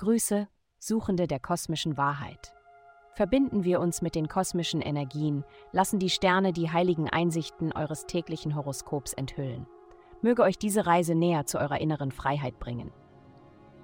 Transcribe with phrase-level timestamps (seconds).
[0.00, 2.54] Grüße, Suchende der kosmischen Wahrheit.
[3.12, 8.56] Verbinden wir uns mit den kosmischen Energien, lassen die Sterne die heiligen Einsichten eures täglichen
[8.56, 9.66] Horoskops enthüllen.
[10.22, 12.90] Möge euch diese Reise näher zu eurer inneren Freiheit bringen.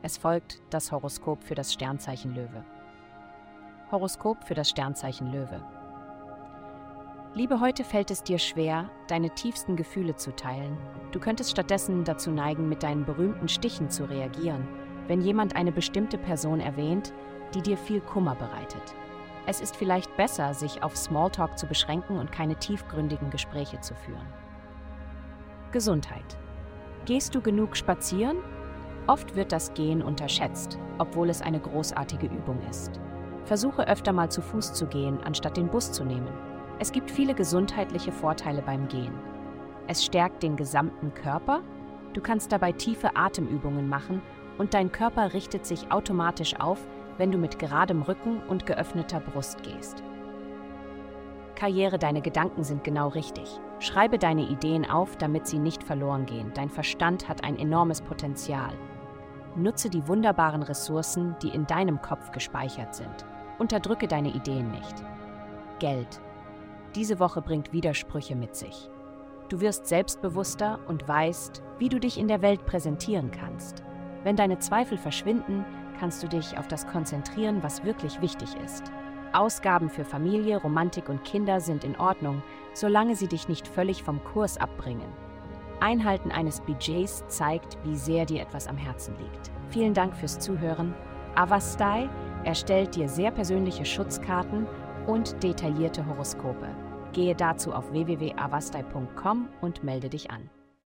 [0.00, 2.64] Es folgt das Horoskop für das Sternzeichen Löwe.
[3.90, 5.62] Horoskop für das Sternzeichen Löwe.
[7.34, 10.78] Liebe, heute fällt es dir schwer, deine tiefsten Gefühle zu teilen.
[11.12, 14.66] Du könntest stattdessen dazu neigen, mit deinen berühmten Stichen zu reagieren,
[15.08, 17.12] wenn jemand eine bestimmte Person erwähnt,
[17.54, 18.94] die dir viel Kummer bereitet.
[19.46, 24.26] Es ist vielleicht besser, sich auf Smalltalk zu beschränken und keine tiefgründigen Gespräche zu führen.
[25.70, 26.36] Gesundheit.
[27.04, 28.38] Gehst du genug spazieren?
[29.06, 33.00] Oft wird das Gehen unterschätzt, obwohl es eine großartige Übung ist.
[33.44, 36.32] Versuche öfter mal zu Fuß zu gehen, anstatt den Bus zu nehmen.
[36.80, 39.14] Es gibt viele gesundheitliche Vorteile beim Gehen.
[39.86, 41.62] Es stärkt den gesamten Körper,
[42.12, 44.20] du kannst dabei tiefe Atemübungen machen
[44.58, 46.86] und dein Körper richtet sich automatisch auf,
[47.18, 50.02] wenn du mit geradem Rücken und geöffneter Brust gehst.
[51.54, 53.60] Karriere, deine Gedanken sind genau richtig.
[53.80, 56.52] Schreibe deine Ideen auf, damit sie nicht verloren gehen.
[56.54, 58.72] Dein Verstand hat ein enormes Potenzial.
[59.56, 63.26] Nutze die wunderbaren Ressourcen, die in deinem Kopf gespeichert sind.
[63.58, 65.02] Unterdrücke deine Ideen nicht.
[65.78, 66.20] Geld.
[66.94, 68.90] Diese Woche bringt Widersprüche mit sich.
[69.48, 73.82] Du wirst selbstbewusster und weißt, wie du dich in der Welt präsentieren kannst.
[74.26, 75.64] Wenn deine Zweifel verschwinden,
[76.00, 78.82] kannst du dich auf das konzentrieren, was wirklich wichtig ist.
[79.32, 82.42] Ausgaben für Familie, Romantik und Kinder sind in Ordnung,
[82.74, 85.06] solange sie dich nicht völlig vom Kurs abbringen.
[85.78, 89.52] Einhalten eines Budgets zeigt, wie sehr dir etwas am Herzen liegt.
[89.70, 90.92] Vielen Dank fürs Zuhören.
[91.36, 92.08] Avastai
[92.42, 94.66] erstellt dir sehr persönliche Schutzkarten
[95.06, 96.74] und detaillierte Horoskope.
[97.12, 100.50] Gehe dazu auf www.avastai.com und melde dich an.